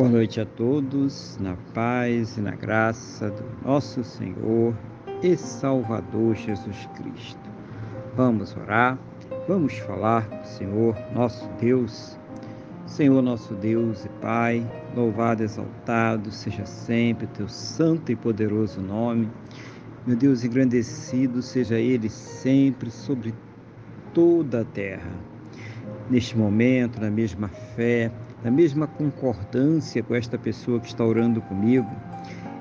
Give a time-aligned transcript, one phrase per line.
[0.00, 4.74] Boa noite a todos, na paz e na graça do nosso Senhor
[5.22, 7.50] e Salvador Jesus Cristo.
[8.16, 8.98] Vamos orar,
[9.46, 12.18] vamos falar com o Senhor, nosso Deus.
[12.86, 14.66] Senhor, nosso Deus e Pai,
[14.96, 19.28] louvado, exaltado seja sempre o teu santo e poderoso nome.
[20.06, 23.34] Meu Deus, engrandecido seja Ele sempre sobre
[24.14, 25.12] toda a terra.
[26.08, 28.10] Neste momento, na mesma fé,
[28.42, 31.90] na mesma concordância com esta pessoa que está orando comigo,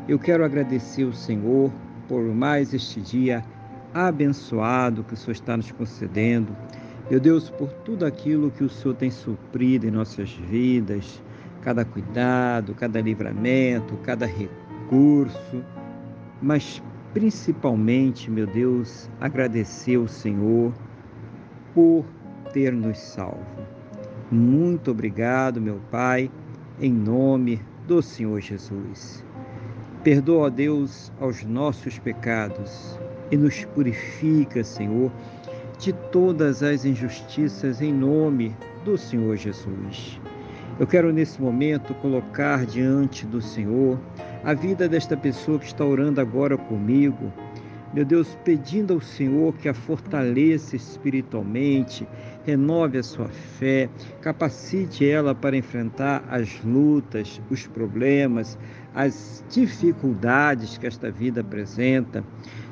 [0.07, 1.71] eu quero agradecer ao Senhor
[2.07, 3.43] por mais este dia
[3.93, 6.55] abençoado que o Senhor está nos concedendo.
[7.09, 11.21] Meu Deus, por tudo aquilo que o Senhor tem suprido em nossas vidas,
[11.61, 15.63] cada cuidado, cada livramento, cada recurso,
[16.41, 16.81] mas
[17.13, 20.73] principalmente, meu Deus, agradecer ao Senhor
[21.73, 22.05] por
[22.53, 23.78] ter nos salvo.
[24.31, 26.29] Muito obrigado, meu Pai,
[26.79, 29.25] em nome do Senhor Jesus.
[30.03, 32.99] Perdoa, Deus, aos nossos pecados
[33.31, 35.11] e nos purifica, Senhor,
[35.79, 40.21] de todas as injustiças em nome do Senhor Jesus.
[40.79, 43.99] Eu quero nesse momento colocar diante do Senhor
[44.43, 47.33] a vida desta pessoa que está orando agora comigo
[47.91, 52.07] meu Deus, pedindo ao Senhor que a fortaleça espiritualmente,
[52.45, 53.89] renove a sua fé,
[54.21, 58.59] capacite ela para enfrentar as lutas, os problemas,
[58.93, 62.23] as dificuldades que esta vida apresenta.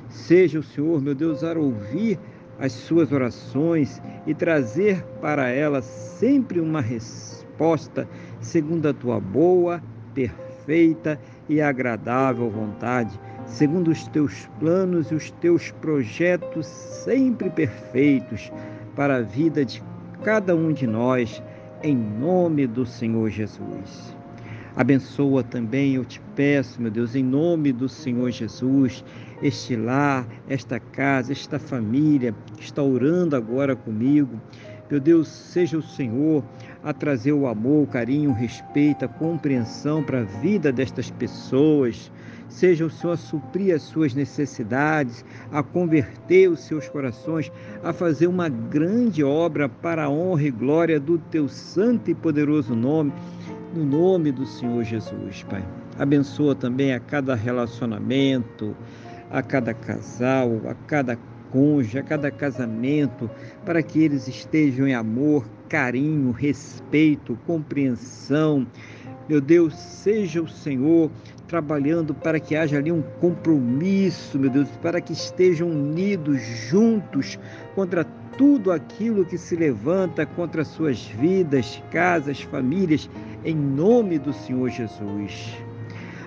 [0.07, 2.19] Seja o Senhor, meu Deus, a ouvir
[2.59, 8.07] as suas orações e trazer para ela sempre uma resposta
[8.39, 9.81] segundo a tua boa,
[10.13, 18.51] perfeita e agradável vontade segundo os teus planos e os teus projetos sempre perfeitos
[18.95, 19.81] para a vida de
[20.23, 21.41] cada um de nós,
[21.81, 24.15] em nome do Senhor Jesus.
[24.75, 29.03] Abençoa também, eu te peço, meu Deus, em nome do Senhor Jesus,
[29.41, 34.39] este lar, esta casa, esta família que está orando agora comigo.
[34.89, 36.41] Meu Deus, seja o Senhor
[36.81, 42.09] a trazer o amor, o carinho, o respeito, a compreensão para a vida destas pessoas.
[42.47, 47.51] Seja o Senhor a suprir as suas necessidades, a converter os seus corações,
[47.83, 52.73] a fazer uma grande obra para a honra e glória do teu santo e poderoso
[52.73, 53.11] nome,
[53.75, 55.65] no nome do Senhor Jesus, Pai.
[55.99, 58.73] Abençoa também a cada relacionamento,
[59.29, 61.17] a cada casal, a cada
[61.51, 63.29] cônjuge, a cada casamento,
[63.65, 68.65] para que eles estejam em amor, carinho, respeito, compreensão.
[69.27, 71.11] Meu Deus, seja o Senhor
[71.47, 77.39] trabalhando para que haja ali um compromisso, meu Deus, para que estejam unidos juntos
[77.73, 78.03] contra
[78.37, 83.09] tudo aquilo que se levanta contra suas vidas, casas, famílias,
[83.43, 85.66] em nome do Senhor Jesus.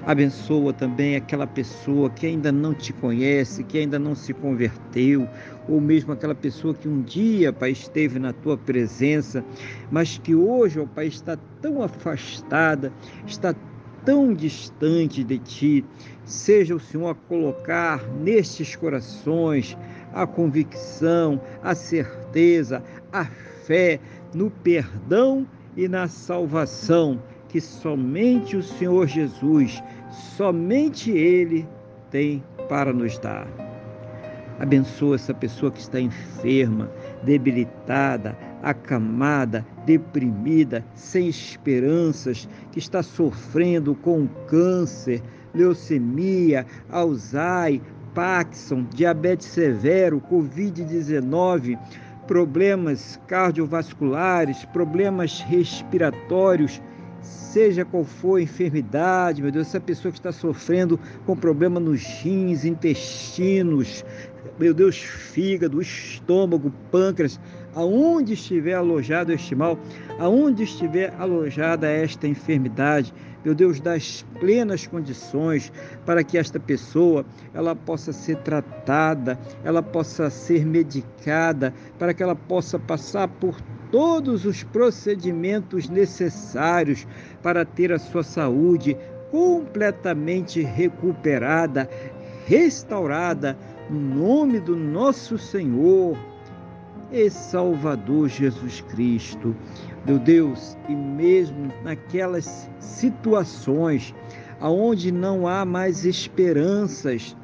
[0.07, 5.29] Abençoa também aquela pessoa que ainda não te conhece, que ainda não se converteu,
[5.69, 9.45] ou mesmo aquela pessoa que um dia, Pai, esteve na tua presença,
[9.91, 12.93] mas que hoje, ó Pai, está tão afastada,
[13.27, 13.55] está
[14.05, 15.85] tão distante de ti.
[16.25, 19.77] Seja o Senhor a colocar nestes corações
[20.13, 22.83] a convicção, a certeza,
[23.13, 24.01] a fé
[24.35, 25.47] no perdão
[25.77, 29.83] e na salvação que somente o Senhor Jesus,
[30.37, 31.67] somente Ele
[32.11, 33.47] tem para nos dar.
[34.61, 36.91] Abençoa essa pessoa que está enferma,
[37.25, 45.23] debilitada, acamada, deprimida, sem esperanças, que está sofrendo com câncer,
[45.55, 47.81] leucemia, Alzheimer,
[48.15, 51.79] Parkinson, diabetes severo, Covid-19,
[52.27, 56.81] problemas cardiovasculares, problemas respiratórios,
[57.23, 62.03] seja qual for a enfermidade, meu Deus, essa pessoa que está sofrendo com problema nos
[62.03, 64.05] rins, intestinos,
[64.59, 67.41] meu Deus, fígado, estômago, pâncreas,
[67.75, 69.79] aonde estiver alojado este mal,
[70.19, 73.13] aonde estiver alojada esta enfermidade,
[73.45, 75.73] meu Deus, dá as plenas condições
[76.05, 77.25] para que esta pessoa
[77.55, 83.57] ela possa ser tratada, ela possa ser medicada, para que ela possa passar por
[83.91, 87.07] todos os procedimentos necessários
[87.43, 88.97] para ter a sua saúde
[89.31, 91.89] completamente recuperada,
[92.47, 93.57] restaurada,
[93.89, 96.17] no nome do nosso Senhor
[97.11, 99.55] e Salvador Jesus Cristo.
[100.07, 104.15] Meu Deus, e mesmo naquelas situações
[104.61, 107.37] aonde não há mais esperanças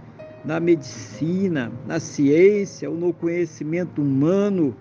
[0.44, 4.76] na medicina, na ciência ou no conhecimento humano,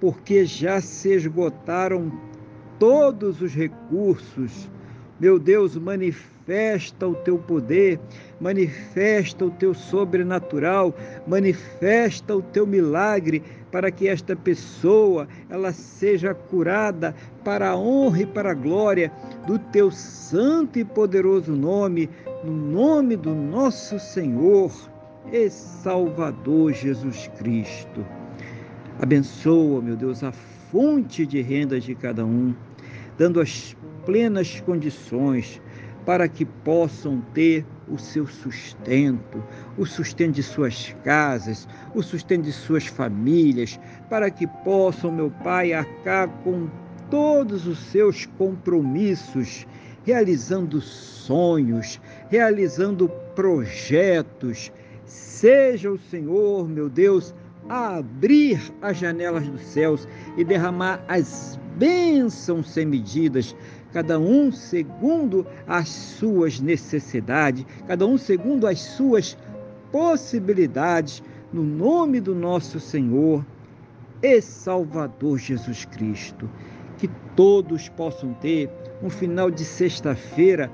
[0.00, 2.12] porque já se esgotaram
[2.78, 4.68] todos os recursos.
[5.18, 8.00] Meu Deus, manifesta o teu poder,
[8.40, 10.94] manifesta o teu sobrenatural,
[11.26, 17.14] manifesta o teu milagre para que esta pessoa ela seja curada
[17.44, 19.10] para a honra e para a glória
[19.46, 22.10] do teu santo e poderoso nome,
[22.44, 24.72] no nome do nosso Senhor
[25.32, 28.04] e Salvador Jesus Cristo.
[29.00, 32.54] Abençoa, meu Deus, a fonte de rendas de cada um,
[33.18, 33.76] dando as
[34.06, 35.60] plenas condições
[36.06, 39.42] para que possam ter o seu sustento,
[39.76, 45.72] o sustento de suas casas, o sustento de suas famílias, para que possam, meu Pai,
[45.72, 46.68] arcar com
[47.10, 49.66] todos os seus compromissos,
[50.04, 52.00] realizando sonhos,
[52.30, 54.72] realizando projetos.
[55.04, 57.34] Seja o Senhor, meu Deus,
[57.68, 63.54] a abrir as janelas dos céus e derramar as bênçãos sem medidas,
[63.92, 69.36] cada um segundo as suas necessidades, cada um segundo as suas
[69.90, 71.22] possibilidades,
[71.52, 73.44] no nome do nosso Senhor
[74.22, 76.50] e Salvador Jesus Cristo.
[76.98, 78.70] Que todos possam ter
[79.02, 80.70] um final de sexta-feira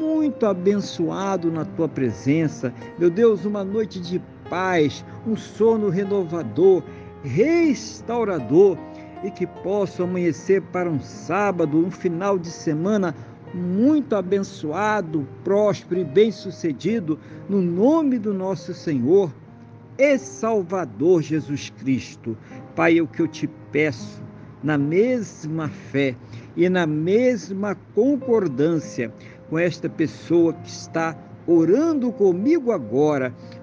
[0.00, 2.72] muito abençoado na tua presença.
[2.98, 6.82] Meu Deus, uma noite de paz, um sono renovador,
[7.22, 8.78] restaurador
[9.22, 13.14] e que possa amanhecer para um sábado, um final de semana
[13.54, 17.18] muito abençoado, próspero e bem-sucedido,
[17.48, 19.32] no nome do nosso Senhor
[19.96, 22.36] e Salvador Jesus Cristo.
[22.76, 24.22] Pai, é o que eu te peço,
[24.62, 26.14] na mesma fé
[26.56, 29.12] e na mesma concordância
[29.48, 31.16] com esta pessoa que está
[31.46, 33.34] orando comigo agora,